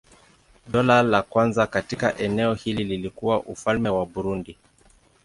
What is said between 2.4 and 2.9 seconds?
hili